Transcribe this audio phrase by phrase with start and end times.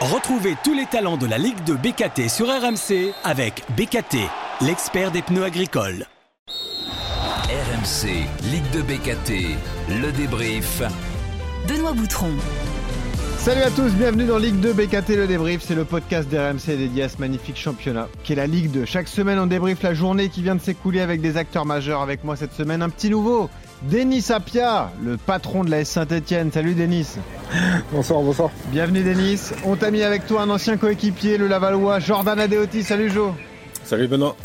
[0.00, 4.18] Retrouvez tous les talents de la Ligue de BKT sur RMC avec BKT,
[4.60, 6.06] l'expert des pneus agricoles.
[6.46, 8.06] RMC,
[8.44, 9.58] Ligue de BKT,
[10.00, 10.82] le débrief.
[11.66, 12.30] Benoît Boutron.
[13.38, 17.04] Salut à tous, bienvenue dans Ligue 2 BKT Le Débrief, c'est le podcast d'RMC dédié
[17.04, 18.84] à ce magnifique championnat qui est la Ligue 2.
[18.84, 22.02] Chaque semaine on débrief la journée qui vient de s'écouler avec des acteurs majeurs.
[22.02, 23.50] Avec moi cette semaine un petit nouveau,
[23.82, 26.50] Denis Apia, le patron de la S Saint-Etienne.
[26.50, 27.06] Salut Denis.
[27.92, 28.50] Bonsoir, bonsoir.
[28.72, 29.50] Bienvenue Denis.
[29.64, 32.82] On t'a mis avec toi un ancien coéquipier, le Lavallois, Jordan Adeoti.
[32.82, 33.34] Salut Jo.
[33.84, 34.36] Salut Benoît.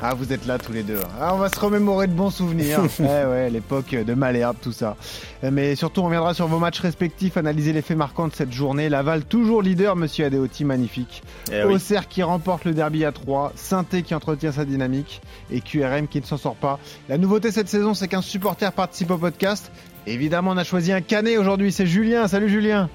[0.00, 1.00] Ah, vous êtes là tous les deux.
[1.20, 2.80] Ah, on va se remémorer de bons souvenirs.
[3.00, 4.96] eh ouais, l'époque de Malherbe, tout ça.
[5.42, 8.88] Mais surtout, on reviendra sur vos matchs respectifs, analyser les faits marquants de cette journée.
[8.88, 11.22] Laval, toujours leader, monsieur Adeoti, magnifique.
[11.52, 13.52] Eh Auxerre qui remporte le derby à 3.
[13.56, 15.20] saint qui entretient sa dynamique.
[15.50, 16.78] Et QRM qui ne s'en sort pas.
[17.08, 19.72] La nouveauté cette saison, c'est qu'un supporter participe au podcast.
[20.06, 21.72] Évidemment, on a choisi un canet aujourd'hui.
[21.72, 22.28] C'est Julien.
[22.28, 22.88] Salut Julien.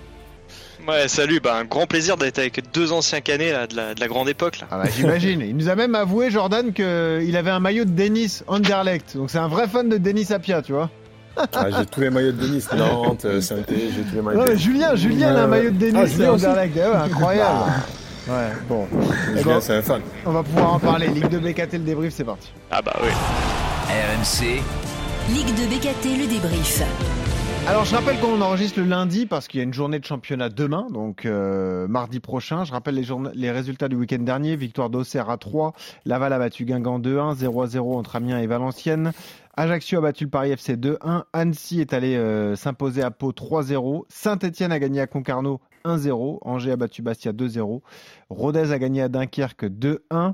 [0.88, 4.00] Ouais, salut, bah, un grand plaisir d'être avec deux anciens canets là, de, la, de
[4.02, 4.60] la grande époque.
[4.60, 4.68] Là.
[4.70, 5.40] Ah bah, J'imagine.
[5.42, 9.16] Il nous a même avoué, Jordan, qu'il avait un maillot de Denis Anderlecht.
[9.16, 10.90] Donc c'est un vrai fan de Denis Apia, tu vois.
[11.38, 14.40] Ah, j'ai tous les maillots de Denis, Nantes, saint j'ai tous les maillots.
[14.40, 16.74] Non, mais Julien, Julien a un maillot de Denis Ah, Anderlecht.
[16.76, 17.60] Eh ouais, incroyable.
[18.28, 18.34] Ouais,
[18.70, 18.88] bon.
[18.92, 20.02] Eh Julien, ben, c'est un fan.
[20.26, 21.08] on va pouvoir en parler.
[21.08, 22.52] Ligue de BKT, le débrief, c'est parti.
[22.70, 23.10] Ah bah oui.
[23.88, 24.62] RMC,
[25.30, 26.82] Ligue de BKT, le débrief.
[27.66, 30.50] Alors, je rappelle qu'on enregistre le lundi parce qu'il y a une journée de championnat
[30.50, 32.66] demain, donc euh, mardi prochain.
[32.66, 34.58] Je rappelle les, les résultats du week-end dernier.
[34.58, 35.74] Victoire d'Auxerre à 3.
[36.06, 37.36] Laval a battu Guingamp 2-1.
[37.38, 39.14] 0-0 entre Amiens et Valenciennes.
[39.56, 41.24] Ajaccio a battu le Paris FC 2-1.
[41.32, 44.04] Annecy est allé euh, s'imposer à Pau 3-0.
[44.10, 46.40] Saint-Etienne a gagné à Concarneau 1-0.
[46.42, 47.80] Angers a battu Bastia 2-0.
[48.30, 50.34] Rodez a gagné à Dunkerque 2-1.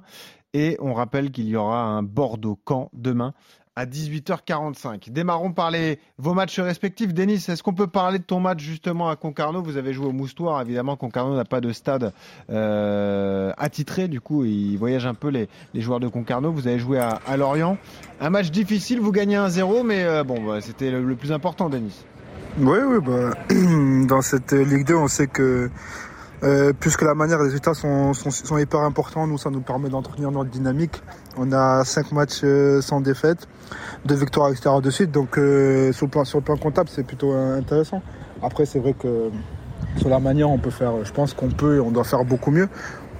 [0.53, 3.33] Et on rappelle qu'il y aura un Bordeaux-Camp demain
[3.79, 5.09] à 18h45.
[5.09, 7.13] Démarrons par les, vos matchs respectifs.
[7.13, 9.61] Denis, est-ce qu'on peut parler de ton match justement à Concarneau?
[9.61, 10.97] Vous avez joué au Moustoir, évidemment.
[10.97, 12.11] Concarneau n'a pas de stade
[12.49, 16.51] euh, attitré, du coup, il voyage un peu les, joueurs de Concarneau.
[16.51, 17.77] Vous avez joué à, à Lorient.
[18.19, 21.69] Un match difficile, vous gagnez 1-0, mais euh, bon, bah, c'était le, le plus important,
[21.69, 22.03] Denis.
[22.59, 23.31] Oui, oui, bah,
[24.07, 25.69] dans cette Ligue 2, on sait que
[26.43, 29.89] euh, puisque la manière, les résultats sont, sont, sont hyper importants, nous, ça nous permet
[29.89, 31.01] d'entretenir notre dynamique.
[31.37, 33.47] On a cinq matchs euh, sans défaite,
[34.05, 36.89] deux victoires à l'extérieur de suite, donc euh, sur, le plan, sur le plan comptable,
[36.91, 38.01] c'est plutôt euh, intéressant.
[38.41, 39.29] Après, c'est vrai que
[39.97, 42.51] sur la manière, on peut faire, je pense qu'on peut et on doit faire beaucoup
[42.51, 42.69] mieux,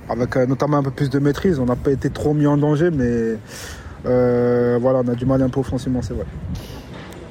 [0.09, 1.59] avec notamment un peu plus de maîtrise.
[1.59, 3.37] On n'a pas été trop mis en danger, mais
[4.05, 6.25] euh, voilà, on a du mal un peu offensivement, c'est vrai.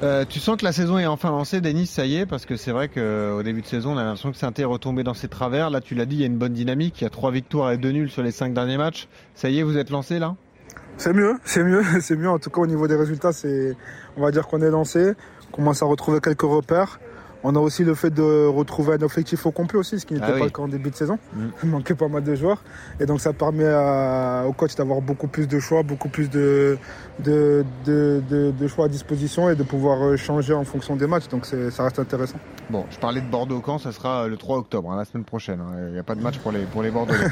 [0.01, 2.55] Euh, tu sens que la saison est enfin lancée, Denis, ça y est, parce que
[2.55, 5.27] c'est vrai qu'au début de saison, on a l'impression que saint est retombé dans ses
[5.27, 5.69] travers.
[5.69, 7.01] Là, tu l'as dit, il y a une bonne dynamique.
[7.01, 9.09] Il y a trois victoires et deux nuls sur les cinq derniers matchs.
[9.35, 10.35] Ça y est, vous êtes lancé là?
[10.97, 12.29] C'est mieux, c'est mieux, c'est mieux.
[12.29, 13.75] En tout cas, au niveau des résultats, c'est,
[14.15, 15.13] on va dire qu'on est lancé,
[15.51, 16.99] on commence à retrouver quelques repères.
[17.43, 20.25] On a aussi le fait de retrouver un effectif au complet aussi, ce qui n'était
[20.27, 20.39] Ah oui.
[20.39, 21.17] pas le cas en début de saison.
[21.33, 21.39] Mm.
[21.63, 22.61] Il manquait pas mal de joueurs.
[22.99, 26.77] Et donc, ça permet à- au coach d'avoir beaucoup plus de choix, beaucoup plus de,
[27.23, 31.07] de, de, de- de choix à disposition et de pouvoir euh, changer en fonction des
[31.07, 31.27] matchs.
[31.29, 32.39] Donc, ça reste intéressant.
[32.69, 35.59] Bon, je parlais de Bordeaux-Camp, ça sera le 3 octobre, hein, la semaine prochaine.
[35.61, 35.75] hein.
[35.87, 37.19] Il n'y a pas de match pour les, pour les Bordelais.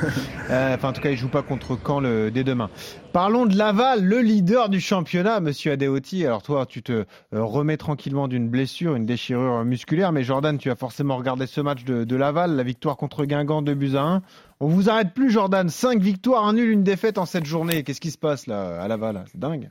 [0.49, 2.69] Euh, Enfin, en tout cas, ils ne jouent pas contre Caen le, dès demain.
[3.11, 6.25] Parlons de Laval, le leader du championnat, monsieur Adeoti.
[6.25, 10.69] Alors toi, tu te euh, remets tranquillement d'une blessure, une déchirure musculaire, mais Jordan, tu
[10.69, 14.21] as forcément regardé ce match de, Laval, la victoire contre Guingamp, 2 buts à 1.
[14.59, 15.69] On vous arrête plus, Jordan.
[15.69, 17.83] 5 victoires, un nul, une défaite en cette journée.
[17.83, 19.25] Qu'est-ce qui se passe là à Laval?
[19.31, 19.69] C'est dingue.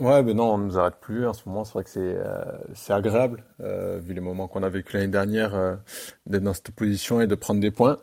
[0.00, 1.26] Ouais, ben non, on nous arrête plus.
[1.26, 4.68] En ce moment, c'est vrai que c'est euh, agréable, euh, vu les moments qu'on a
[4.68, 5.76] vécu l'année dernière, euh,
[6.26, 7.98] d'être dans cette position et de prendre des points.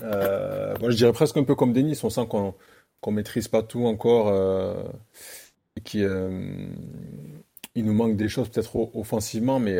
[0.00, 2.00] Moi, je dirais presque un peu comme Denis.
[2.02, 2.54] On sent qu'on
[3.00, 4.32] qu'on maîtrise pas tout encore
[5.76, 6.66] et euh,
[7.74, 9.78] il nous manque des choses peut-être offensivement, mais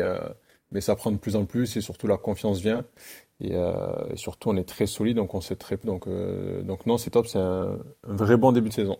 [0.73, 2.83] mais ça prend de plus en plus et surtout la confiance vient.
[3.39, 3.73] Et, euh,
[4.11, 7.11] et surtout, on est très solide, donc on sait très donc euh, donc non, c'est
[7.11, 7.27] top.
[7.27, 8.97] C'est un, un vrai bon début de saison.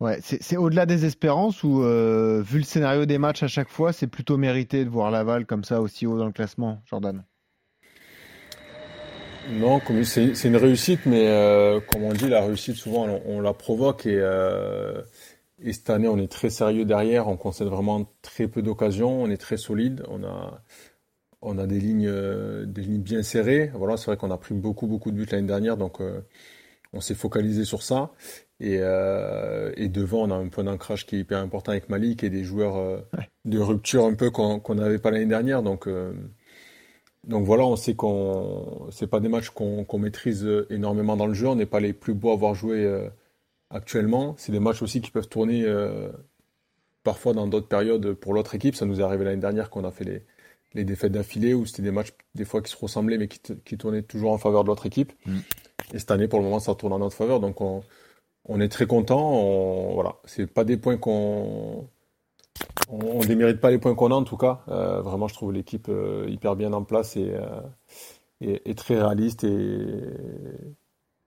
[0.00, 3.92] Ouais, c'est au-delà des espérances ou euh, vu le scénario des matchs à chaque fois,
[3.92, 7.24] c'est plutôt mérité de voir Laval comme ça aussi haut dans le classement, Jordan?
[9.50, 11.26] Non, c'est une réussite, mais
[11.88, 14.22] comme on dit, la réussite souvent on, on la provoque et,
[15.60, 19.30] et cette année on est très sérieux derrière, on concède vraiment très peu d'occasions, on
[19.30, 20.60] est très solide, on a
[21.42, 23.70] on a des lignes euh, des lignes bien serrées.
[23.74, 26.20] Voilà, c'est vrai qu'on a pris beaucoup beaucoup de buts l'année dernière, donc euh,
[26.92, 28.12] on s'est focalisé sur ça.
[28.60, 32.24] Et, euh, et devant, on a un point d'ancrage qui est hyper important avec Malik
[32.24, 33.28] et des joueurs euh, Ouais.
[33.44, 35.62] de rupture un peu qu'on n'avait pas l'année dernière.
[35.62, 36.12] Donc, euh,
[37.24, 41.46] donc voilà, on sait qu'on c'est pas des matchs qu'on maîtrise énormément dans le jeu.
[41.48, 42.88] On n'est pas les plus beaux à avoir joué
[43.70, 44.34] actuellement.
[44.38, 45.66] C'est des matchs aussi qui peuvent tourner
[47.04, 48.74] parfois dans d'autres périodes pour l'autre équipe.
[48.76, 50.24] Ça nous est arrivé l'année dernière qu'on a fait les,
[50.74, 53.78] les défaites d'affilée où c'était des matchs des fois qui se ressemblaient mais qui, qui
[53.78, 55.12] tournaient toujours en faveur de l'autre équipe.
[55.26, 55.38] Mm.
[55.94, 57.40] Et cette année, pour le moment, ça tourne en notre faveur.
[57.40, 57.82] Donc on,
[58.44, 59.32] on est très content.
[59.32, 61.88] On, voilà, c'est pas des points qu'on
[62.90, 64.60] on, on démérite pas les points qu'on a en tout cas.
[64.68, 67.60] Euh, vraiment, je trouve l'équipe euh, hyper bien en place et, euh,
[68.40, 70.02] et, et très réaliste et,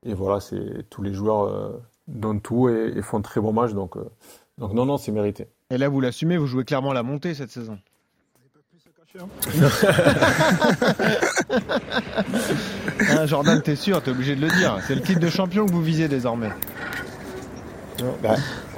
[0.03, 3.53] et voilà, c'est tous les joueurs euh, donnent tout et, et font de très bons
[3.53, 3.73] matchs.
[3.73, 4.09] Donc, euh,
[4.57, 5.47] donc non, non, c'est mérité.
[5.69, 7.79] Et là, vous l'assumez, vous jouez clairement la montée cette saison.
[13.09, 14.77] Hein, Jordan, t'es sûr, t'es obligé de le dire.
[14.87, 16.51] C'est le titre de champion que vous visez désormais.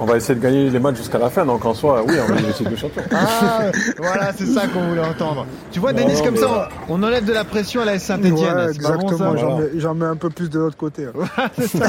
[0.00, 1.44] On va essayer de gagner les matchs jusqu'à la fin.
[1.46, 3.02] Donc en soi, oui, on va essayer de champion.
[3.12, 5.46] Ah, voilà, c'est ça qu'on voulait entendre.
[5.72, 8.34] Tu vois, Denis, comme mais ça, on, enlève de la pression à la Saint-Etienne.
[8.34, 9.36] Ouais, bon, exactement.
[9.36, 9.56] J'en Voilà.
[9.72, 11.06] mets, j'en mets un peu plus de l'autre côté.
[11.06, 11.48] hein.
[11.58, 11.86] C'est ça.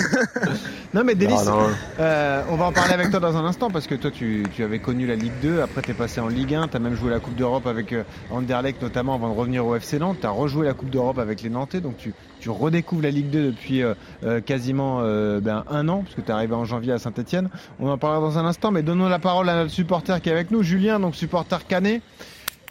[0.94, 1.60] Non, mais Denis, non.
[2.00, 4.64] euh, on va en parler avec toi dans un instant parce que toi, tu, tu
[4.64, 6.96] avais connu la Ligue 2, après tu es passé en Ligue 1, tu as même
[6.96, 10.28] joué la Coupe d'Europe avec euh, Anderlecht notamment avant de revenir au FC Nantes, tu
[10.28, 12.14] as rejoué la Coupe d'Europe avec les Nantais, donc tu,
[12.46, 16.22] tu redécouvres la Ligue 2 depuis euh, euh, quasiment euh, ben, un an, parce que
[16.22, 17.50] tu es arrivé en janvier à Saint-Etienne.
[17.80, 20.32] On en parlera dans un instant, mais donnons la parole à notre supporter qui est
[20.32, 22.04] avec nous, Julien, donc supporter canet.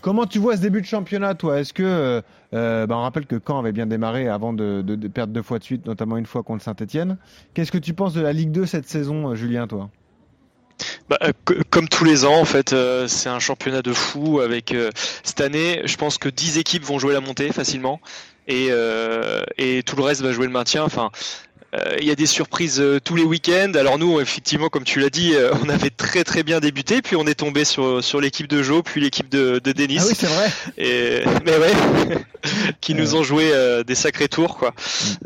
[0.01, 1.59] Comment tu vois ce début de championnat, toi?
[1.59, 2.23] Est-ce que,
[2.53, 4.81] ben, on rappelle que Caen avait bien démarré avant de,
[5.13, 7.17] perdre deux fois de suite, notamment une fois contre Saint-Etienne.
[7.55, 9.91] Qu'est-ce que tu penses de la Ligue 2 cette saison, Julien, toi?
[11.09, 12.77] Bah, co- comme tous les ans, en fait,
[13.09, 14.39] c'est un championnat de fou.
[14.39, 14.73] Avec
[15.25, 17.99] cette année, je pense que 10 équipes vont jouer la montée facilement,
[18.47, 20.83] et, euh, et tout le reste va jouer le maintien.
[20.83, 21.11] Enfin,
[21.75, 23.73] euh, il y a des surprises euh, tous les week-ends.
[23.75, 27.27] Alors nous, effectivement, comme tu l'as dit, on avait très très bien débuté, puis on
[27.27, 29.99] est tombé sur sur l'équipe de Joe, puis l'équipe de, de Denis.
[30.01, 30.53] Ah oui, c'est vrai.
[30.79, 31.73] Et, mais ouais,
[32.81, 34.75] qui nous ont joué euh, des sacrés tours quoi.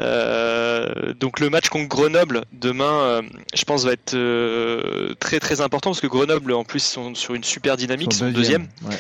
[0.01, 3.23] Euh, donc le match contre Grenoble demain,
[3.55, 7.35] je pense va être euh, très très important parce que Grenoble en plus sont sur
[7.35, 8.69] une super dynamique, Son sont deuxième.
[8.83, 8.97] Ouais.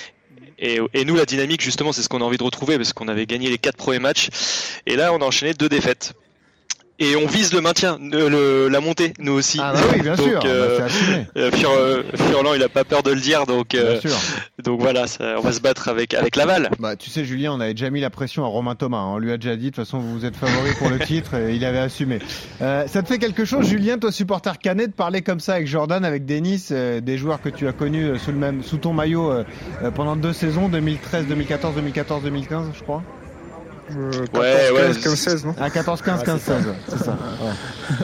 [0.60, 3.26] Et, nous la dynamique justement c'est ce qu'on a envie de retrouver parce qu'on avait
[3.26, 4.28] gagné les quatre premiers matchs
[4.86, 6.14] et là on a enchaîné deux défaites.
[7.00, 9.58] Et on vise le maintien, euh, le, la montée, nous aussi.
[9.62, 10.40] Ah bah oui, bien Donc, sûr.
[10.46, 10.86] euh, Bah,
[11.36, 14.18] euh, Fur- euh, Furlan, il a pas peur de le dire, donc euh, Bien sûr.
[14.64, 16.70] donc voilà, ça- on va se battre avec avec Laval.
[16.80, 18.98] Bah, tu sais, Julien, on avait déjà mis la pression à Romain Thomas.
[18.98, 19.10] hein.
[19.12, 21.54] On lui a déjà dit, de toute façon, vous êtes favori pour le titre, et
[21.54, 22.18] il avait assumé.
[22.62, 25.68] Euh, ça te fait quelque chose, Julien, toi, supporter canet, de parler comme ça avec
[25.68, 28.92] Jordan, avec Denis, euh, des joueurs que tu as connus sous le même, sous ton
[28.92, 29.32] maillot
[29.94, 33.04] pendant deux saisons, 2013, 2014, 2014, 2015, je crois?
[33.96, 36.56] Euh, 14, Ouais, ouais, 15, 15, 16, non Ah, 14, 15, 15, 16,
[36.88, 37.10] c'est ça.
[37.12, 37.96] ouais.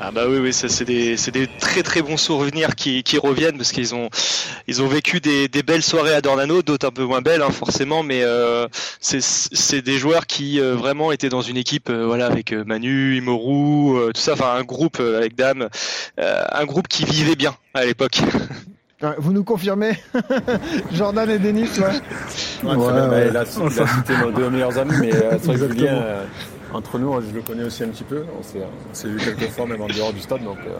[0.00, 3.16] Ah bah oui oui ça c'est des c'est des très très bons souvenirs qui, qui
[3.16, 4.10] reviennent parce qu'ils ont
[4.66, 7.50] ils ont vécu des, des belles soirées à Dornano d'autres un peu moins belles hein,
[7.50, 8.66] forcément mais euh,
[9.00, 12.64] c'est c'est des joueurs qui euh, vraiment étaient dans une équipe euh, voilà avec euh,
[12.66, 15.68] Manu Imoru euh, tout ça enfin un groupe euh, avec Dame
[16.20, 18.18] euh, un groupe qui vivait bien à l'époque
[19.18, 19.92] Vous nous confirmez
[20.92, 21.84] Jordan et Denis, ouais.
[22.62, 22.76] Ouais, Ouais.
[22.92, 23.28] Bah, ouais.
[23.30, 25.74] il, a, il a cité nos deux meilleurs amis, mais euh, c'est vrai que Exactement.
[25.74, 26.24] Julien, euh,
[26.72, 28.24] entre nous, je le connais aussi un petit peu.
[28.38, 28.58] On s'est,
[28.90, 30.42] on s'est vu quelques fois, même en dehors du stade.
[30.44, 30.76] Donc, euh,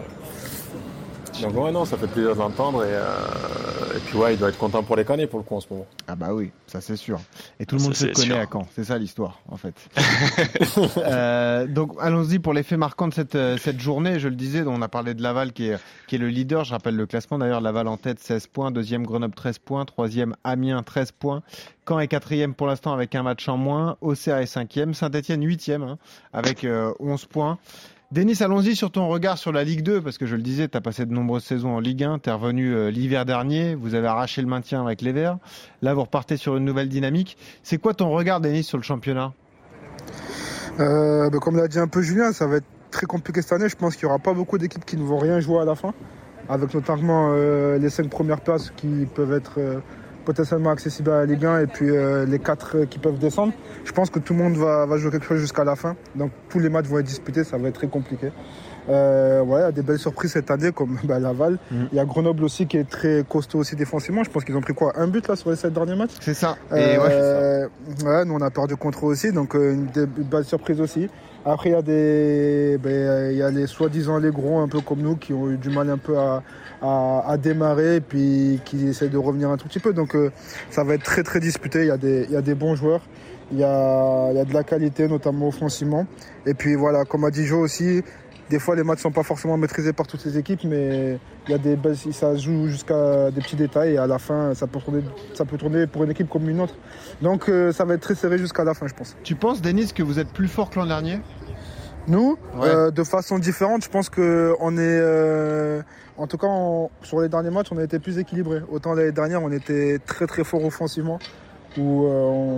[1.43, 2.85] donc ouais, non, ça fait plaisir d'entendre.
[2.85, 5.57] Et, euh, et puis, ouais, il doit être content pour les canets pour le coup
[5.57, 5.87] en ce moment.
[6.07, 7.21] Ah bah oui, ça c'est sûr.
[7.61, 8.39] Et tout le Ça, monde se connaît sûr.
[8.39, 9.75] à Caen, c'est ça l'histoire en fait.
[10.97, 14.19] Euh, donc allons-y pour les faits marquants de cette, euh, cette journée.
[14.19, 16.65] Je le disais, on a parlé de Laval qui est, qui est le leader.
[16.65, 20.35] Je rappelle le classement d'ailleurs, Laval en tête 16 points, deuxième Grenoble 13 points, troisième
[20.45, 21.43] Amiens 13 points.
[21.89, 23.97] Caen est quatrième pour l'instant avec un match en moins.
[24.01, 25.99] Auxerre est cinquième, Saint-Etienne huitième hein,
[26.33, 27.59] avec euh, 11 points.
[28.15, 30.77] Denis, allons-y sur ton regard sur la Ligue 2, parce que je le disais, tu
[30.77, 33.97] as passé de nombreuses saisons en Ligue 1, tu es revenu euh, l'hiver dernier, vous
[33.97, 35.39] avez arraché le maintien avec les Verts,
[35.83, 37.37] là vous repartez sur une nouvelle dynamique.
[37.65, 39.33] C'est quoi ton regard, Denis, sur le championnat?
[40.79, 43.69] Euh, bah, comme l'a dit un peu Julien, ça va être très compliqué cette année.
[43.69, 45.75] Je pense qu'il n'y aura pas beaucoup d'équipes qui ne vont rien jouer à la
[45.75, 45.93] fin,
[46.49, 49.59] avec notamment euh, les cinq premières places qui peuvent être
[50.25, 53.53] potentiellement accessibles à la Ligue 1 et puis euh, les quatre euh, qui peuvent descendre.
[53.85, 55.95] Je pense que tout le monde va, va jouer quelque chose jusqu'à la fin.
[56.15, 58.33] Donc tous les matchs vont être disputés, ça va être très compliqué.
[58.89, 61.59] Euh, ouais, il y a des belles surprises cette année comme bah, Laval.
[61.71, 61.89] Mhm.
[61.93, 64.23] Il y a Grenoble aussi qui est très costaud aussi défensivement.
[64.25, 66.11] Je pense qu'ils ont pris quoi Un but là sur les sept derniers matchs?
[66.21, 66.57] C'est ça.
[66.71, 67.67] Et ouais, euh,
[68.05, 71.09] ouais, nous on a perdu contre aussi, donc euh, une, des- une belle surprise aussi.
[71.47, 74.81] Après il y a des, ben, il y a les soi-disant les gros un peu
[74.81, 76.43] comme nous qui ont eu du mal un peu à,
[76.85, 79.93] à, à démarrer, puis qui essaient de revenir un tout petit peu.
[79.93, 80.31] Donc euh,
[80.71, 81.81] ça va être très très disputé.
[81.81, 83.01] Il y a des, il y a des bons joueurs,
[83.53, 86.07] il y a, il y a de la qualité notamment offensivement.
[86.47, 88.03] Et puis voilà, comme a dit Joe aussi.
[88.51, 91.55] Des fois, les matchs sont pas forcément maîtrisés par toutes les équipes, mais il y
[91.55, 91.79] a des
[92.13, 95.01] ça joue jusqu'à des petits détails et à la fin, ça peut tourner,
[95.33, 96.75] ça peut tourner pour une équipe comme une autre.
[97.23, 99.17] Donc, euh, ça va être très serré jusqu'à la fin, je pense.
[99.25, 101.21] tu penses, Denis, que vous êtes plus fort que l'an dernier?
[102.07, 102.69] Nous, Ouais.
[102.69, 105.81] euh, de façon différente, je pense que on est, euh,
[106.17, 108.61] en tout cas, on- sur les derniers matchs, on a été plus équilibré.
[108.71, 111.19] Autant l'année dernière, on était très très fort offensivement.
[111.77, 112.09] où euh,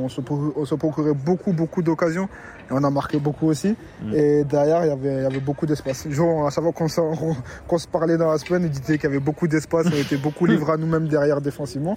[0.05, 2.29] on, se, pro- on se procurait beaucoup, beaucoup d'occasions
[2.69, 3.75] et on a marqué beaucoup aussi.
[4.03, 4.13] Mm.
[4.15, 6.07] Et derrière, il y avait, il y avait beaucoup d'espace.
[6.11, 7.01] Genre, à chaque fois qu'on se,
[7.79, 10.45] se parlait dans la semaine, il disait qu'il y avait beaucoup d'espace, on était beaucoup
[10.53, 11.97] livrés à nous-mêmes derrière défensivement.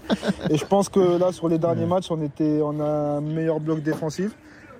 [0.49, 3.59] Et je pense que là, sur les derniers matchs, on, était, on a un meilleur
[3.59, 4.31] bloc défensif.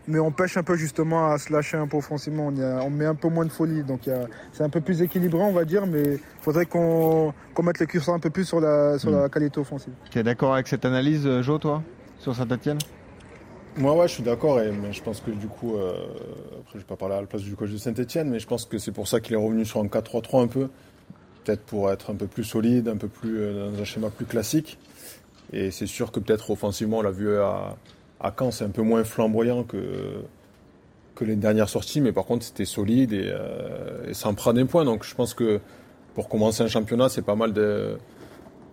[0.10, 2.48] Mais on pêche un peu justement à se lâcher un peu offensivement.
[2.48, 3.84] On, y a- on met un peu moins de folie.
[3.84, 5.86] Donc il y a- c'est un peu plus équilibré, on va dire.
[5.86, 9.30] Mais il faudrait qu'on qu'on mette le curseur un peu plus sur la, sur la
[9.30, 9.94] qualité offensive.
[10.10, 11.84] Tu es d'accord avec cette analyse, euh, Jo, toi,
[12.18, 12.80] sur Saint-Etienne?
[13.78, 15.94] Moi, ouais, je suis d'accord, et- mais je pense que du coup, euh,
[16.62, 18.66] après, je vais pas parler à la place du coach de Saint-Etienne, mais je pense
[18.66, 20.70] que c'est pour ça qu'il est revenu sur un 4-3-3 un peu,
[21.46, 24.26] peut-être pour être un peu plus solide, un peu plus euh, dans un schéma plus
[24.26, 24.80] classique.
[25.54, 27.76] Et c'est sûr que peut-être offensivement, on l'a vu à,
[28.20, 30.24] à Caen, c'est un peu moins flamboyant que,
[31.16, 34.54] que les dernières sorties, mais par contre, c'était solide et, euh, et ça en prend
[34.54, 34.86] des points.
[34.86, 35.60] Donc je pense que
[36.16, 37.98] pour commencer un championnat, c'est pas mal de,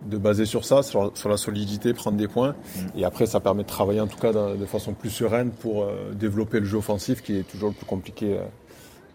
[0.05, 2.55] de baser sur ça, sur, sur la solidité, prendre des points.
[2.95, 6.13] Et après, ça permet de travailler en tout cas de façon plus sereine pour euh,
[6.13, 8.41] développer le jeu offensif qui est toujours le plus compliqué euh,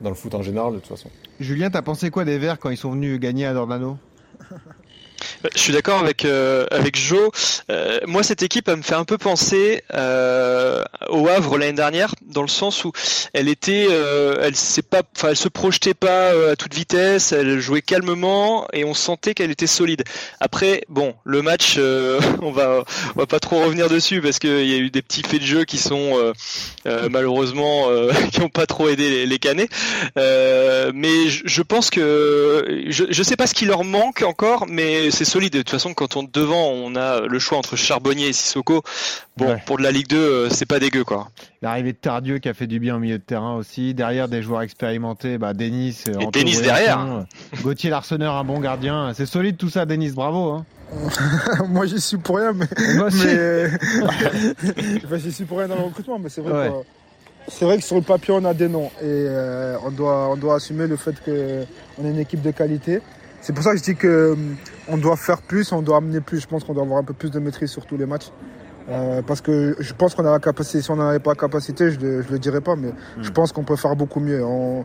[0.00, 1.10] dans le foot en général de toute façon.
[1.40, 3.98] Julien, t'as pensé quoi des Verts quand ils sont venus gagner à Dornano
[5.54, 7.30] Je suis d'accord avec euh, avec Joe.
[7.70, 12.14] Euh, moi, cette équipe, elle me fait un peu penser euh, au Havre l'année dernière,
[12.26, 12.92] dans le sens où
[13.32, 17.32] elle était, euh, elle s'est pas, enfin, elle se projetait pas euh, à toute vitesse,
[17.32, 20.04] elle jouait calmement et on sentait qu'elle était solide.
[20.40, 24.66] Après, bon, le match, euh, on va on va pas trop revenir dessus parce qu'il
[24.66, 26.32] y a eu des petits faits de jeu qui sont euh,
[26.86, 29.70] euh, malheureusement euh, qui ont pas trop aidé les, les Canets.
[30.18, 34.66] Euh, mais je, je pense que je, je sais pas ce qui leur manque encore,
[34.68, 35.52] mais c'est solide.
[35.52, 38.82] De toute façon, quand on devant, on a le choix entre Charbonnier et Sissoko.
[39.36, 39.62] Bon, Ouais.
[39.66, 41.28] pour de la Ligue 2, euh, c'est pas dégueu quoi.
[41.62, 43.94] L'arrivée de Tardieu qui a fait du bien au milieu de terrain aussi.
[43.94, 45.38] Derrière, des joueurs expérimentés.
[45.38, 46.02] Bah, Denis.
[46.08, 47.00] euh, Et Anto Denis derrière.
[47.00, 47.22] euh,
[47.62, 49.12] Gauthier Larsonneur, un bon gardien.
[49.14, 50.10] C'est solide tout ça, Denis.
[50.10, 50.50] Bravo.
[50.50, 50.66] Hein.
[51.68, 52.66] Moi, j'y suis pour rien, mais.
[52.96, 53.24] Moi aussi.
[53.26, 53.68] mais...
[55.04, 56.68] enfin, j'y suis pour rien dans le recrutement, mais c'est vrai, Ouais.
[56.68, 58.90] que, c'est vrai que sur le papier, on a des noms.
[59.00, 63.00] Et euh, on, doit, on doit assumer le fait qu'on est une équipe de qualité.
[63.40, 63.96] C'est pour ça que je dis
[64.86, 66.40] qu'on doit faire plus, on doit amener plus.
[66.40, 68.30] Je pense qu'on doit avoir un peu plus de maîtrise sur tous les matchs.
[68.88, 70.82] Euh, parce que je pense qu'on a la capacité.
[70.82, 73.52] Si on n'en avait pas la capacité, je ne le dirais pas, mais je pense
[73.52, 74.44] qu'on peut faire beaucoup mieux.
[74.44, 74.84] On-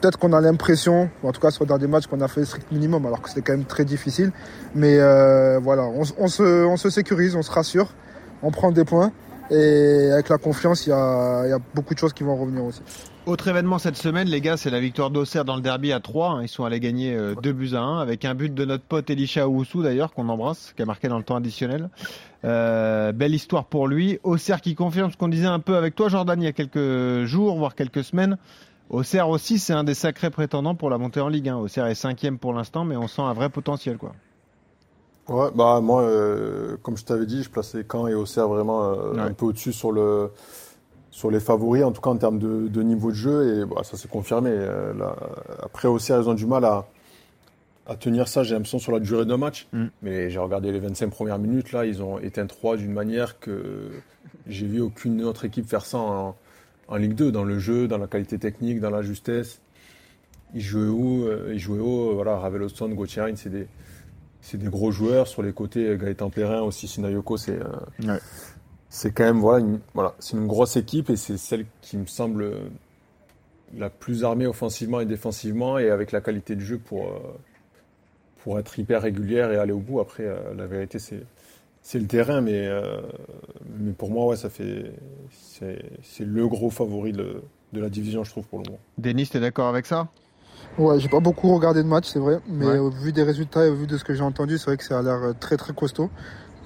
[0.00, 2.46] Peut-être qu'on a l'impression, en tout cas sur dans des matchs, qu'on a fait le
[2.46, 4.30] strict minimum, alors que c'était quand même très difficile.
[4.74, 7.88] Mais euh, voilà, on, on se, on se sécurise, on se rassure,
[8.42, 9.12] on prend des points.
[9.50, 12.36] Et avec la confiance, il y a, il y a beaucoup de choses qui vont
[12.36, 12.80] revenir aussi.
[13.26, 16.30] Autre événement cette semaine, les gars, c'est la victoire d'Auxerre dans le derby à 3.
[16.30, 16.42] hein.
[16.42, 19.48] Ils sont allés gagner 2 buts à 1 avec un but de notre pote Elisha
[19.48, 21.90] Oussou d'ailleurs, qu'on embrasse, qui a marqué dans le temps additionnel.
[22.44, 24.20] Euh, belle histoire pour lui.
[24.22, 27.24] Auxerre qui confirme ce qu'on disait un peu avec toi, Jordan, il y a quelques
[27.24, 28.36] jours, voire quelques semaines.
[28.90, 31.56] Auxerre aussi, c'est un des sacrés prétendants pour la montée en Ligue 1.
[31.56, 33.96] Auxerre est cinquième pour l'instant, mais on sent un vrai potentiel.
[33.96, 34.12] quoi.
[35.28, 39.12] Ouais, bah moi, euh, comme je t'avais dit, je plaçais Caen et Auxerre vraiment euh,
[39.14, 39.20] Ouais.
[39.20, 40.30] un peu au-dessus sur le
[41.10, 43.82] sur les favoris, en tout cas en termes de, de niveau de jeu, et bah,
[43.84, 44.50] ça s'est confirmé.
[44.52, 45.16] Euh, là,
[45.62, 46.86] après Auxerre, ils ont du mal à,
[47.86, 49.66] à tenir ça, j'ai l'impression, sur la durée d'un match.
[49.72, 49.86] Mm.
[50.02, 53.88] Mais j'ai regardé les 25 premières minutes, là, ils ont éteint 3 d'une manière que
[54.46, 56.36] j'ai vu aucune autre équipe faire ça en,
[56.88, 59.60] en Ligue 2, dans le jeu, dans la qualité technique, dans la justesse.
[60.54, 62.40] Ils jouaient haut, euh, ils jouaient haut, voilà,
[62.94, 63.66] Gauthier c'est des,
[64.48, 65.26] c'est des gros joueurs.
[65.26, 67.64] Sur les côtés, euh, Gaëtan Perrin, aussi Sinayoko, c'est euh,
[68.06, 68.20] Ouais.
[68.88, 72.06] c'est quand même voilà, une, voilà, c'est une grosse équipe et c'est celle qui me
[72.06, 72.68] semble euh,
[73.76, 77.18] la plus armée offensivement et défensivement et avec la qualité de jeu pour, euh,
[78.44, 79.98] pour être hyper régulière et aller au bout.
[80.00, 81.24] Après, euh, la vérité, c'est
[81.82, 82.68] c'est le terrain, mais,
[83.78, 84.90] mais pour moi, ouais, ça fait
[85.30, 87.40] c'est c'est le gros favori de,
[87.72, 88.80] de la division, je trouve, pour le moment.
[88.98, 90.08] Denis, t'es d'accord avec ça?
[90.78, 92.78] Ouais, j'ai pas beaucoup regardé de match, c'est vrai, mais Ouais.
[92.78, 94.84] au vu des résultats et au vu de ce que j'ai entendu, c'est vrai que
[94.84, 96.10] ça a l'air euh, très très costaud.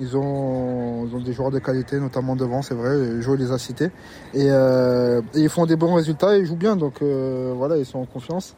[0.01, 3.21] Ils ont, ils ont des joueurs de qualité, notamment devant, c'est vrai.
[3.21, 3.91] Joe les a cités.
[4.33, 7.85] Et, euh, et ils font des bons résultats, ils jouent bien, donc euh, voilà, ils
[7.87, 8.55] sont en confiance.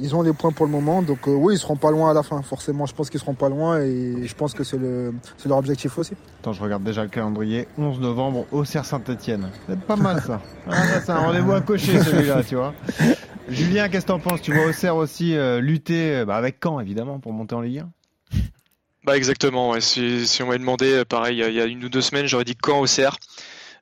[0.00, 2.14] Ils ont les points pour le moment, donc euh, oui, ils seront pas loin à
[2.14, 2.42] la fin.
[2.42, 5.56] Forcément, je pense qu'ils seront pas loin et je pense que c'est le, c'est leur
[5.58, 6.14] objectif aussi.
[6.40, 7.68] Attends, je regarde déjà le calendrier.
[7.78, 9.46] 11 novembre, Auxerre Saint-Etienne.
[9.68, 10.40] C'est pas mal ça.
[10.68, 12.74] Ah, ça, c'est un rendez-vous à cocher celui-là, tu vois.
[13.48, 14.40] Julien, qu'est-ce que t'en penses?
[14.42, 17.80] Tu vois Auxerre aussi euh, lutter euh, bah, avec Caen évidemment pour monter en Ligue
[17.80, 18.38] 1
[19.04, 19.70] Bah exactement.
[19.70, 19.80] ouais.
[19.80, 22.44] Si, si on m'avait demandé, euh, pareil, il y a- une ou deux semaines, j'aurais
[22.44, 23.16] dit quand au CR.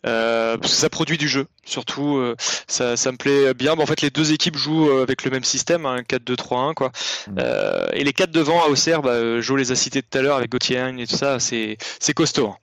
[0.04, 2.34] Euh, parce que ça produit du jeu, surtout euh,
[2.66, 3.76] ça, ça me plaît bien.
[3.76, 6.90] Bon, en fait, les deux équipes jouent avec le même système, un 4-2-3-1 quoi.
[7.28, 7.34] Mm.
[7.38, 10.36] Euh, et les quatre devant à Auxerre, bah, Joe les a cités tout à l'heure
[10.38, 12.48] avec Gauthier et tout ça, c'est c'est costaud.
[12.48, 12.56] hein.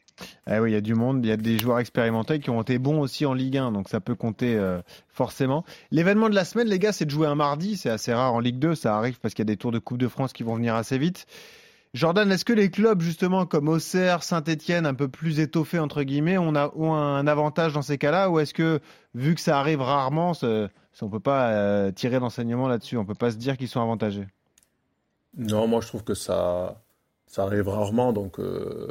[0.49, 2.61] Eh oui, il y a du monde, il y a des joueurs expérimentés qui ont
[2.61, 5.63] été bons aussi en Ligue 1, donc ça peut compter euh, forcément.
[5.91, 8.39] L'événement de la semaine, les gars, c'est de jouer un mardi, c'est assez rare en
[8.39, 10.43] Ligue 2, ça arrive parce qu'il y a des tours de Coupe de France qui
[10.43, 11.25] vont venir assez vite.
[11.95, 16.37] Jordan, est-ce que les clubs justement comme Auxerre, Saint-Etienne, un peu plus étoffés entre guillemets,
[16.37, 18.79] ont un avantage dans ces cas-là ou est-ce que
[19.15, 23.31] vu que ça arrive rarement, on peut pas euh, tirer d'enseignement là-dessus, on peut pas
[23.31, 24.27] se dire qu'ils sont avantagés?
[25.35, 26.79] Non, moi je trouve que ça,
[27.29, 28.87] ça arrive rarement, donc euh,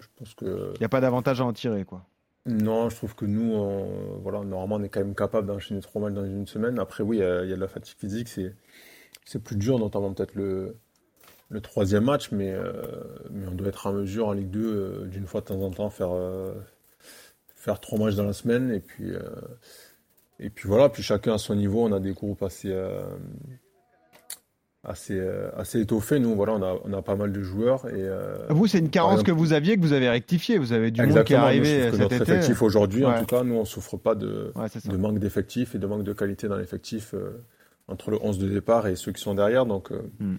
[0.00, 0.72] je pense que.
[0.76, 2.06] Il n'y a pas d'avantage à en tirer, quoi.
[2.46, 6.00] Non, je trouve que nous, on, voilà, normalement, on est quand même capable d'enchaîner trois
[6.00, 6.78] matchs dans une semaine.
[6.78, 8.54] Après, oui, il y, a, il y a de la fatigue physique, c'est,
[9.26, 10.76] c'est plus dur, notamment peut-être le,
[11.50, 12.72] le troisième match, mais, euh,
[13.30, 15.70] mais on doit être en mesure en Ligue 2 euh, d'une fois de temps en
[15.70, 16.12] temps faire,
[17.54, 18.70] faire trois matchs dans la semaine.
[18.70, 19.12] Et puis,
[20.38, 22.74] et puis voilà, puis chacun à son niveau, on a des groupes assez,
[24.88, 26.18] assez, euh, assez étoffés.
[26.20, 27.86] Nous, voilà, on a, on a pas mal de joueurs.
[27.88, 30.58] Et, euh, Vous, c'est une carence exemple- que vous aviez, que vous avez rectifié.
[30.58, 32.22] Vous avez du monde qui est arrivé que cet notre été.
[32.32, 35.78] effectif aujourd'hui, en tout cas, nous, on souffre pas de, Ouais, de manque d'effectifs et
[35.78, 37.42] de manque de qualité dans l'effectif euh,
[37.88, 39.66] entre le 11 de départ et ceux qui sont derrière.
[39.66, 40.36] Donc, euh, Hmm.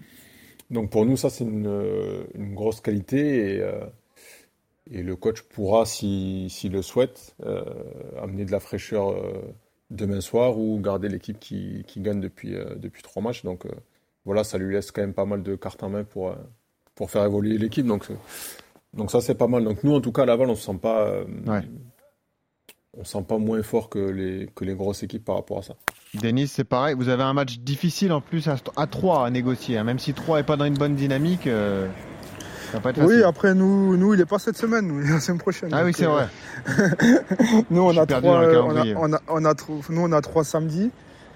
[0.70, 3.80] donc pour nous, ça, c'est une, euh, une grosse qualité et, euh,
[4.90, 7.62] et le coach pourra, si- s'il le souhaite, euh,
[8.22, 9.22] amener de la fraîcheur euh,
[9.90, 13.44] demain soir ou garder l'équipe qui, qui gagne depuis, euh, depuis trois matchs.
[13.44, 13.70] Donc euh,
[14.28, 16.34] voilà, ça lui laisse quand même pas mal de cartes en main pour, euh,
[16.94, 17.86] pour faire évoluer l'équipe.
[17.86, 18.04] Donc,
[18.94, 19.64] donc ça, c'est pas mal.
[19.64, 21.06] Donc nous, en tout cas, à Laval, on se sent pas...
[21.06, 21.62] euh, Ouais.
[22.96, 25.62] on se sent pas moins fort que les, que les grosses équipes par rapport à
[25.62, 25.74] ça.
[26.14, 26.94] Denis, c'est pareil.
[26.94, 29.78] Vous avez un match difficile en plus à, à 3 à négocier.
[29.78, 29.84] hein.
[29.84, 31.86] Même si 3 est pas dans une bonne dynamique, euh,
[32.66, 33.16] ça va pas être facile.
[33.16, 35.70] Oui, après, nous, nous, il est pas cette semaine, nous, il est la semaine prochaine.
[35.72, 36.28] ah oui, c'est euh, vrai.
[37.70, 38.94] Nous, on a suis perdu trois, dans le euh, on a, calendrier.
[38.98, 40.90] on a, on a tro- nous, on a trois samedis.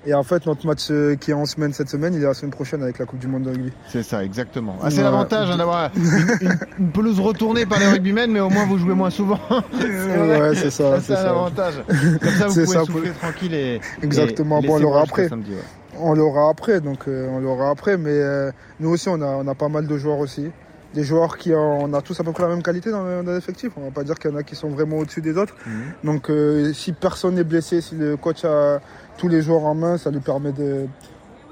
[0.04, 2.34] Et en fait, notre match euh, qui est en semaine cette semaine, il est la
[2.34, 3.72] semaine prochaine avec la Coupe du Monde de rugby.
[3.88, 4.76] C'est ça, exactement.
[4.82, 5.02] Ah, c'est Ouais.
[5.04, 5.90] l'avantage hein, d'avoir
[6.78, 9.38] une, pelouse retournée par les rugbymen, mais au moins vous jouez moins souvent.
[9.50, 11.30] Ouais, c'est ça, c'est ça.
[11.30, 11.74] avantage.
[11.86, 13.80] Comme ça, vous pouvez ça, souffler tranquille et.
[14.02, 14.60] Exactement.
[14.60, 15.28] et Bon, on l'aura après.
[15.28, 15.62] samedi, ouais.
[16.00, 17.96] On l'aura après, donc euh, on l'aura après.
[17.96, 20.50] Mais euh, nous aussi, on a, on a pas mal de joueurs aussi.
[20.94, 23.22] Des joueurs qui ont, on a tous à peu près la même qualité dans, le-
[23.22, 23.72] dans l'effectif.
[23.76, 25.54] On va pas dire qu'il y en a qui sont vraiment au-dessus des autres.
[25.66, 25.82] Mhm.
[26.04, 28.80] Donc euh, si personne n'est blessé, si le coach a
[29.16, 30.86] tous les joueurs en main, ça lui permet de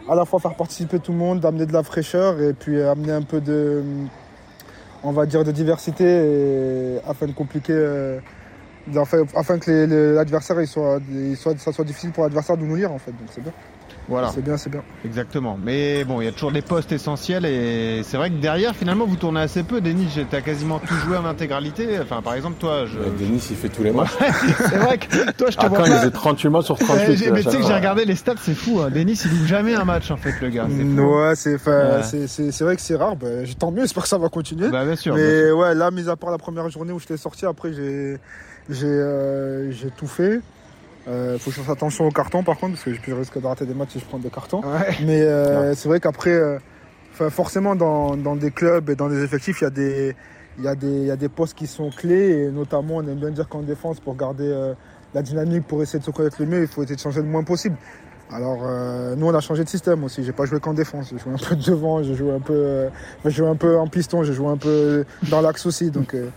[0.08, 3.12] à la fois faire participer tout le monde, d'amener de la fraîcheur et puis amener
[3.12, 3.82] un peu de,
[5.04, 8.18] on de diversité afin de compliquer, euh,
[9.36, 10.98] afin, que l'adversaire, soit,
[11.36, 13.12] soit, ça soit difficile pour l'adversaire de nous lire en fait.
[13.12, 13.52] Donc c'est bien,
[14.10, 14.82] Voilà, c'est bien, c'est bien.
[15.04, 15.58] exactement.
[15.62, 19.06] Mais bon, il y a toujours des postes essentiels et c'est vrai que derrière, finalement,
[19.06, 19.80] vous tournez assez peu.
[19.80, 21.98] Denis, t'as quasiment tout joué en intégralité.
[22.02, 22.98] Enfin, par exemple, toi, je.
[22.98, 24.10] Denis, il fait tous les matchs.
[24.58, 25.90] c'est vrai que toi, je te À vois quand pas.
[25.90, 28.04] il faisait 38 matchs sur Ouais, 38 j'ai- à mais tu sais que j'ai regardé
[28.04, 28.80] les stats, c'est fou.
[28.80, 28.90] Hein.
[28.90, 30.66] Denis, il loupe jamais un match en fait, le gars.
[30.68, 31.00] C'est fou.
[31.02, 32.64] Ouais, c'est, Ouais.
[32.64, 33.16] vrai que c'est rare.
[33.16, 34.68] Ben, j- tant mieux, j'espère que ça va continuer.
[34.70, 35.14] Bah, bien sûr.
[35.14, 35.56] bien Mais sûr.
[35.58, 38.18] ouais, là, mis à part la première journée où je t'ai sorti, après j'ai
[38.68, 40.40] j'ai euh, j'ai tout fait.
[41.08, 43.46] Euh, faut que je fasse attention au carton par contre, parce que je risque de
[43.46, 44.60] rater des matchs si je prends des cartons.
[44.62, 44.94] Ouais.
[45.04, 46.58] Mais euh, c'est vrai qu'après, euh,
[47.30, 50.16] forcément, dans, dans des clubs et dans des effectifs, il y, a des-
[50.58, 52.30] il y, a des- il y a des postes qui sont clés.
[52.44, 54.74] Et notamment, on aime bien dire qu'en défense, pour garder euh,
[55.14, 57.26] la dynamique, pour essayer de se connaître le mieux, il faut essayer de changer le
[57.28, 57.76] moins possible.
[58.32, 60.22] Alors, euh, nous, on a changé de système aussi.
[60.22, 61.08] J'ai pas joué qu'en défense.
[61.10, 62.88] J'ai joué un peu devant, j'ai joué un peu, euh,
[63.24, 65.90] j'ai joué un peu en piston, j'ai joué un peu dans l'axe aussi.
[65.90, 66.28] Donc, euh,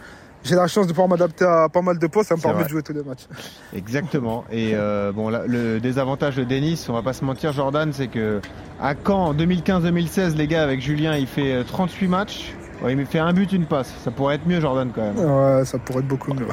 [0.43, 2.29] j'ai la chance de pouvoir m'adapter à pas mal de postes.
[2.29, 2.63] Ça me permet vrai.
[2.65, 3.27] de jouer tous les matchs.
[3.75, 4.43] Exactement.
[4.51, 8.07] Et euh, bon, là, le désavantage de Denis, on va pas se mentir, Jordan, c'est
[8.07, 8.41] que
[8.81, 12.53] à Caen, en 2015-2016, les gars, avec Julien, il fait euh, 38 matchs.
[12.83, 13.93] Ouais, il fait un but, une passe.
[14.03, 15.17] Ça pourrait être mieux, Jordan, quand même.
[15.17, 16.47] Ouais, ça pourrait être beaucoup mieux.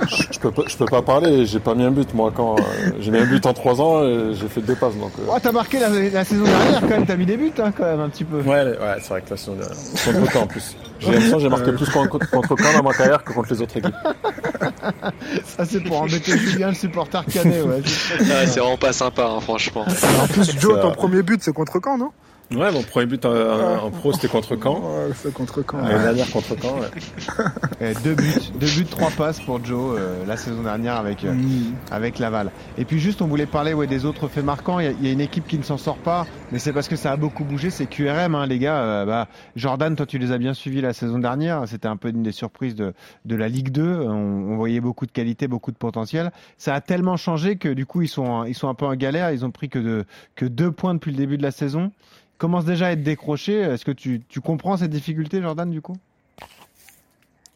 [0.32, 2.62] Je peux pas, je peux pas parler, j'ai pas mis un but moi quand euh,
[3.00, 5.12] j'ai mis un but en 3 ans, et j'ai fait deux passes donc.
[5.18, 7.06] euh, Oh, t'as marqué la, la saison dernière, quand même.
[7.06, 8.40] T'as mis des buts, hein, quand même, un petit peu.
[8.40, 10.76] Ouais, ouais, c'est vrai que là, c'est contre Caen en plus.
[10.98, 13.62] J'ai l'impression que j'ai marqué plus contre, contre Caen dans ma carrière que contre les
[13.62, 13.94] autres équipes.
[15.44, 17.62] Ça, c'est pour embêter Julien, le supporter canet.
[17.64, 17.82] Ouais.
[18.30, 19.84] Ah, c'est vraiment pas sympa, hein, franchement.
[20.20, 22.10] En plus, Joe, ton premier but, c'est contre quand, non?
[22.54, 24.80] Ouais, mon premier but en, en- en pro c'était contre Caen.
[24.82, 26.78] Ouais, c'est contre quand L'année dernière contre Caen.
[26.80, 26.86] ouais.
[27.82, 31.32] Euh, deux buts, deux buts, trois passes pour Joe euh, la saison dernière avec euh,
[31.34, 31.74] Mmh.
[31.90, 32.50] avec Laval.
[32.78, 34.78] Et puis juste, on voulait parler ouais, des autres faits marquants.
[34.80, 36.96] Il y, y a une équipe qui ne s'en sort pas, mais c'est parce que
[36.96, 37.68] ça a beaucoup bougé.
[37.68, 38.78] C'est QRM, hein, les gars.
[38.80, 41.64] Euh, bah, Jordan, toi, tu les as bien suivis la saison dernière.
[41.66, 42.94] C'était un peu une des surprises de,
[43.26, 43.82] de la Ligue 2.
[44.06, 44.08] On,
[44.52, 46.32] on voyait beaucoup de qualité, beaucoup de potentiel.
[46.56, 49.32] Ça a tellement changé que du coup, ils sont ils sont un peu en galère.
[49.32, 50.04] Ils ont pris que de
[50.34, 51.90] que deux points depuis le début de la saison.
[52.36, 53.54] Ils commencent déjà à être décrochés.
[53.60, 55.96] Est-ce que tu, tu comprends cette difficulté, Jordan, du coup?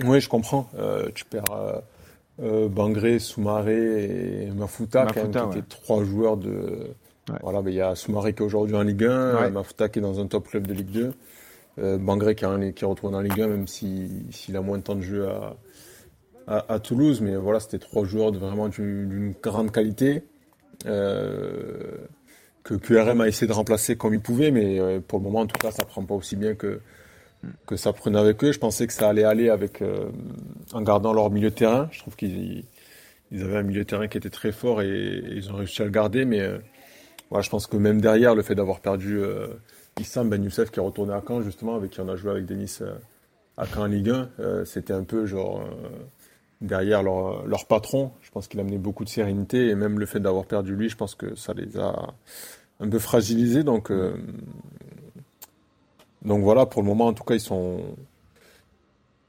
[0.03, 0.71] Oui, je comprends.
[0.79, 1.73] Euh, tu perds euh,
[2.43, 6.95] euh, Bangré, Soumaré et Mafuta, quand même, Mafuta, qui étaient trois joueurs de.
[7.31, 7.37] Ouais.
[7.43, 9.51] Voilà, mais il y a Soumaré qui est aujourd'hui en Ligue 1, Ouais.
[9.51, 11.13] Mafuta qui est dans un top club de Ligue 2,
[11.79, 14.79] euh, Bangré qui, en- qui est retourné en Ligue 1, même si- s'il a moins
[14.79, 15.57] de temps de jeu à,
[16.47, 17.21] à, à Toulouse.
[17.21, 20.23] Mais voilà, c'était trois joueurs de vraiment d'une d'une grande qualité.
[20.87, 21.99] euh,
[22.63, 25.47] que QRM a essayé de remplacer comme il pouvait, mais euh, pour le moment, en
[25.47, 26.81] tout cas, ça prend pas aussi bien que,
[27.67, 28.53] que ça prenait avec eux.
[28.53, 30.11] Je pensais que ça allait aller avec euh,
[30.73, 31.89] en gardant leur milieu de terrain.
[31.93, 32.65] Je trouve qu'ils
[33.33, 35.85] ils avaient un milieu de terrain qui était très fort et, ils ont réussi à
[35.85, 36.25] le garder.
[36.25, 36.59] Mais euh,
[37.31, 39.49] voilà, je pense que même derrière, le fait d'avoir perdu euh,
[39.99, 42.47] Issam Ben Youssef qui est retourné à Caen justement, avec qui on a joué avec
[42.47, 42.95] Denis euh,
[43.57, 45.91] à Caen en Ligue 1, euh, c'était un peu genre euh,
[46.61, 48.13] derrière leur, leur patron.
[48.21, 50.89] Je pense qu'il a amené beaucoup de sérénité et même le fait d'avoir perdu lui,
[50.89, 52.15] je pense que ça les a
[52.81, 53.65] un peu fragilisés.
[53.65, 54.17] Donc, euh,
[56.23, 57.81] donc voilà, pour le moment, en tout cas, ils sont,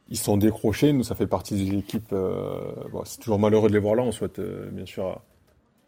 [0.10, 0.91] ils sont décrochés.
[0.94, 2.12] Nous, ça fait partie des équipes.
[2.13, 4.04] euh, bon, c'est toujours malheureux de les voir là.
[4.04, 5.22] On souhaite euh, bien sûr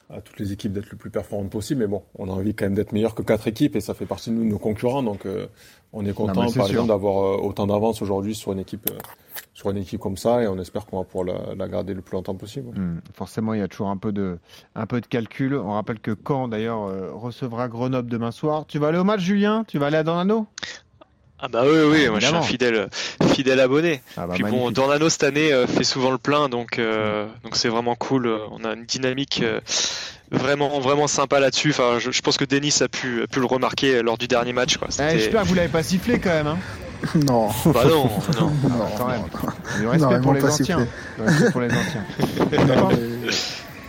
[0.10, 1.82] à, à toutes les équipes d'être le plus performantes possible.
[1.82, 4.06] Mais bon, on a envie quand même d'être meilleur que quatre équipes et ça fait
[4.06, 5.04] partie de nous, de nos concurrents.
[5.04, 5.28] Donc
[5.92, 6.66] on est content, par sûr.
[6.68, 8.90] exemple, d'avoir autant d'avance aujourd'hui sur une équipe,
[9.54, 12.02] sur une équipe comme ça et on espère qu'on va pouvoir la, la garder le
[12.02, 12.70] plus longtemps possible.
[12.78, 14.40] Hmm, Forcément, il y a toujours un peu de,
[14.76, 15.56] un peu de calcul.
[15.56, 18.66] On rappelle que Caen, d'ailleurs, euh, recevra Grenoble demain soir.
[18.68, 19.64] Tu vas aller au match, Julien?
[19.68, 20.48] Tu vas aller à Dornano?
[21.46, 22.88] Ah bah oui, oui, moi je suis un fidèle,
[23.34, 24.02] fidèle abonné.
[24.16, 24.72] ah bah, Puis bon.
[24.72, 28.28] Dornano cette année euh, fait souvent le plein, donc euh, donc c'est vraiment cool.
[28.52, 29.60] On a une dynamique euh,
[30.32, 31.72] vraiment vraiment sympa là-dessus.
[31.72, 34.54] Enfin, je, je pense que Denis a pu a pu le remarquer lors du dernier
[34.54, 34.78] match.
[34.78, 34.88] Quoi.
[35.00, 36.48] Eh, J'espère que vous l'avez pas sifflé quand même.
[36.48, 36.60] Hein
[37.28, 37.48] Non.
[37.66, 38.50] Bah non, non.
[38.70, 39.22] non, quand même.
[39.22, 39.80] non.
[39.80, 40.88] Du respect Non, pour les anciens.
[41.52, 42.06] pour les anciens.
[42.68, 42.90] Non,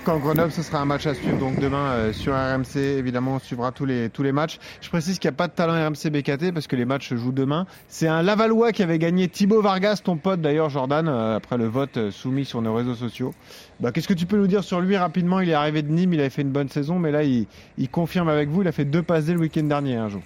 [0.04, 2.76] Quand- Grenoble, ce sera un match à suivre donc demain euh, sur RMC.
[2.76, 4.58] Évidemment, on suivra tous les, tous les matchs.
[4.82, 7.16] Je précise qu'il n'y a pas de talent RMC BKT parce que les matchs se
[7.16, 7.64] jouent demain.
[7.88, 11.66] C'est un Lavallois qui avait gagné Thibaut Vargas, ton pote d'ailleurs, Jordan, euh, après le
[11.68, 13.32] vote euh, soumis sur nos réseaux sociaux.
[13.80, 15.40] Bah, Qu'est-ce que tu peux nous dire sur lui rapidement?
[15.40, 17.46] Il est arrivé de Nîmes, il avait fait une bonne saison, mais là, il,
[17.78, 18.60] il confirme avec vous.
[18.60, 20.20] Il a fait deux passes dès le week-end dernier, un jour.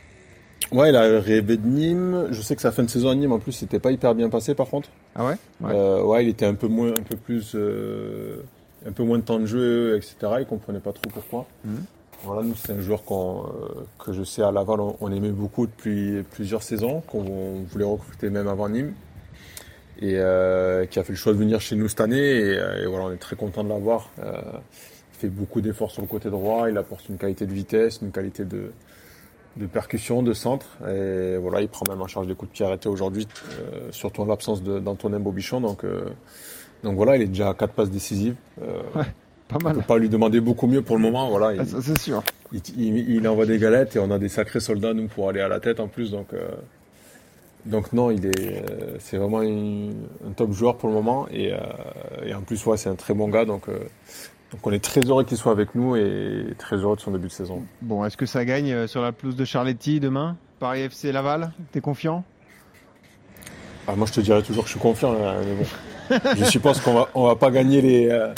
[0.72, 2.28] Ouais, il a rêvé de Nîmes.
[2.30, 4.28] Je sais que sa fin de saison à Nîmes, en plus, c'était pas hyper bien
[4.28, 4.90] passé, par contre.
[5.14, 5.36] Ah ouais?
[5.60, 5.72] Ouais.
[5.72, 8.42] Euh, ouais, il était un peu moins, un peu plus, euh,
[8.86, 10.16] un peu moins de temps de jeu, etc.
[10.40, 11.46] Il comprenait pas trop pourquoi.
[11.64, 11.84] Mhm.
[12.24, 15.30] Voilà, nous c'est un joueur qu'on, euh, que je sais à Laval, on, on aimait
[15.30, 18.92] beaucoup depuis plusieurs saisons, qu'on voulait recruter même avant Nîmes,
[20.02, 22.16] et euh, qui a fait le choix de venir chez nous cette année.
[22.18, 24.10] Et, euh, et voilà, on est très content de l'avoir.
[24.18, 24.32] Euh,
[25.14, 26.68] il fait beaucoup d'efforts sur le côté droit.
[26.68, 28.72] Il apporte une qualité de vitesse, une qualité de
[29.56, 30.66] de percussion, de centre.
[30.88, 33.26] Et voilà, il prend même en charge des coups de pied arrêtés aujourd'hui,
[33.60, 35.60] euh, surtout en l'absence d'Antonin Bobichon.
[35.60, 36.04] Donc, euh,
[36.84, 38.36] donc voilà, il est déjà à quatre passes décisives.
[38.62, 38.80] Euh,
[39.48, 39.84] Pas on peut mal.
[39.86, 41.28] pas lui demander beaucoup mieux pour le moment.
[41.30, 42.22] Voilà, il, Ah, ça, c'est sûr.
[42.52, 45.40] il, il- il envoie des galettes et on a des sacrés soldats nous pour aller
[45.40, 46.10] à la tête en plus.
[46.10, 46.48] Donc, euh,
[47.66, 48.62] donc non, il est,
[49.00, 51.52] c'est vraiment une- un top joueur pour le moment et,
[52.24, 53.44] et en plus ouais, c'est un très bon gars.
[53.44, 53.64] Donc,
[54.52, 57.28] donc on est très heureux qu'il soit avec nous et très heureux de son début
[57.28, 57.62] de saison.
[57.82, 60.36] Bon, est-ce que ça gagne euh, sur la pelouse de Charletti demain?
[60.58, 62.24] Paris FC Laval T'es confiant?
[63.86, 66.18] Ah, moi, je te dirais toujours que je suis confiant, mais bon.
[66.36, 68.32] je suppose qu'on va, on va pas gagner les, euh,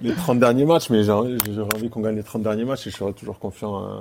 [0.00, 1.36] les 30 derniers matchs, mais j'aurais
[1.74, 3.84] envie qu'on gagne les 30 derniers matchs et je serai toujours confiant.
[3.84, 4.00] euh,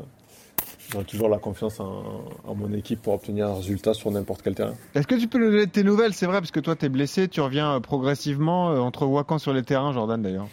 [0.89, 2.03] J'aurai toujours la confiance en,
[2.47, 4.73] en mon équipe pour obtenir un résultat sur n'importe quel terrain.
[4.95, 6.13] Est-ce que tu peux nous donner tes nouvelles?
[6.13, 8.71] C'est vrai, parce que toi, t'es blessé, tu reviens euh, progressivement.
[8.71, 10.47] euh, entre quand sur les terrains, Jordan d'ailleurs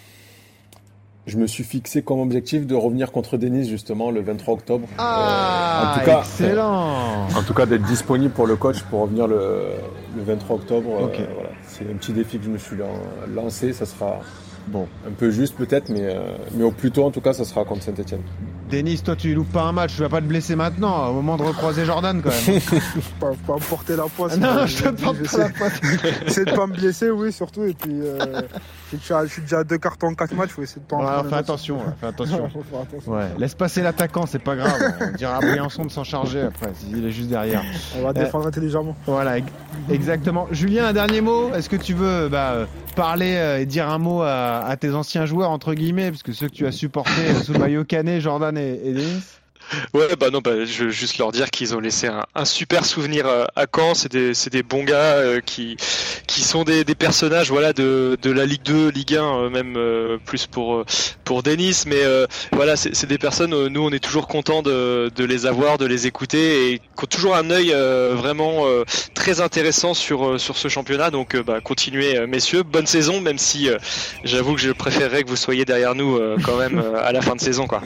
[1.26, 4.86] Je me suis fixé comme objectif de revenir contre Denis justement le 23 octobre.
[4.98, 9.00] Ah, Euh, en tout cas, excellent En tout cas, d'être disponible pour le coach pour
[9.00, 9.68] revenir le,
[10.16, 10.90] le 23 octobre.
[11.00, 11.20] euh, Ok.
[11.34, 11.48] voilà.
[11.66, 12.88] C'est un petit défi que je me suis lan-
[13.34, 13.72] lancé.
[13.72, 14.20] Ça sera
[14.66, 16.22] Bon, un peu juste peut-être, mais, euh,
[16.54, 18.22] mais au plus tôt en tout cas, ça sera contre Saint-Etienne.
[18.74, 21.36] Denis, toi, tu loupes pas un match, tu vas pas te blesser maintenant, au moment
[21.36, 22.60] de recroiser Jordan quand même.
[23.20, 24.36] pas, pas me porter la poisse.
[24.36, 25.80] non, moi, je te dis, porte je pas la poisse.
[26.44, 27.64] De pas me blesser, oui, surtout.
[27.64, 30.50] Et puis, euh, je, suis déjà, je suis déjà à deux cartons en quatre matchs.
[30.50, 32.48] Faut essayer de pas en Ouais, prendre fais attention, ouais, fais attention.
[32.52, 33.12] Faut faire attention.
[33.12, 34.76] Ouais, laisse passer l'attaquant, c'est pas grave.
[35.00, 37.62] On dira à Briançon de s'en charger après, s'il est juste derrière.
[37.96, 38.96] On va défendre intelligemment.
[39.06, 39.46] Voilà, ex-
[39.90, 40.48] exactement.
[40.50, 41.50] Julien, un dernier mot.
[41.54, 44.92] Est-ce que tu veux bah, euh, parler euh, et dire un mot à, à tes
[44.94, 47.84] anciens joueurs, entre guillemets, parce que ceux que tu as supportés euh, sous le maillot
[47.84, 49.43] Canet, Jordan et, et Denis
[49.92, 53.26] Ouais, bah non, bah, je veux juste leur dire qu'ils ont laissé un, super souvenir
[53.26, 53.94] euh, à Caen.
[53.94, 55.76] C'est des, des bons gars euh, qui,
[56.26, 59.78] qui sont des, des personnages, voilà, de, de la Ligue 2, Ligue 1, euh, même
[60.24, 60.84] plus pour
[61.24, 61.84] pour Denis.
[61.86, 62.02] Mais
[62.52, 63.68] voilà, c'est des personnes.
[63.68, 67.06] nous, on est toujours contents de, de les avoir, de les écouter et qui ont
[67.06, 67.72] toujours un œil
[68.12, 68.64] vraiment
[69.14, 71.10] très intéressant sur sur ce championnat.
[71.10, 72.62] Donc, bah, continuez, messieurs.
[72.62, 73.68] Bonne saison, même si
[74.24, 77.40] j'avoue que je préférerais que vous soyez derrière nous quand même à la fin de
[77.40, 77.82] saison, quoi.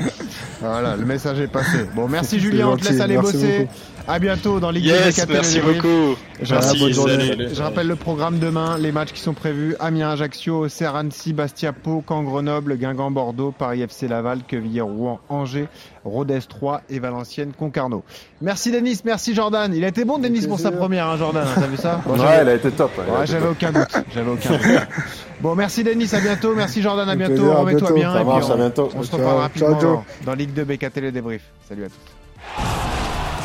[0.61, 1.68] Voilà, le message est passé.
[1.95, 3.59] Bon, merci Julien, on te laisse aller merci bosser.
[3.61, 3.73] beaucoup.
[4.11, 5.83] À bientôt dans Ligue 2 Yes, BKT, le merci débrief.
[5.83, 6.17] beaucoup.
[6.41, 7.29] Je Merci, rappelle- journée.
[7.29, 7.49] salut.
[7.53, 11.75] Je rappelle le programme demain, les matchs qui sont prévus Amiens, Ajaccio, Auxerre, Annecy, Bastia,
[11.75, 15.69] Pau, Caen, Grenoble, Guingamp, Bordeaux, Paris FC Laval, Quevilly, Rouen, Angers,
[16.07, 18.03] Rodez 3 et Valenciennes, Concarneau.
[18.41, 19.75] Merci Denis, merci Jordan.
[19.75, 22.01] Il a été bon Denis pour sa première, hein, Jordan, t'as vu ça?
[22.07, 22.91] Bon, Ouais, a été top.
[22.99, 23.93] a Ouais, j'avais aucun doute.
[24.15, 24.63] J'avais aucun doute.
[25.41, 26.53] Bon, merci Denis, à bientôt.
[26.55, 27.53] Merci Jordan, à bientôt.
[27.55, 27.95] Remets-toi bientôt.
[27.95, 28.13] bien.
[28.13, 28.89] Ça et puis on, à bientôt.
[28.97, 31.43] on se Ciao, reparle ciao, rapidement dans Ligue 2 BKT le débrief.
[31.69, 32.18] Salut à tous.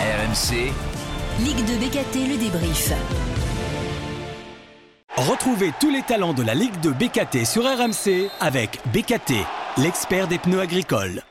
[0.04, 0.74] RMC,
[1.39, 2.92] Ligue de BKT, le débrief.
[5.16, 9.36] Retrouvez tous les talents de la Ligue de BKT sur RMC avec BKT,
[9.78, 11.24] l'expert des pneus agricoles.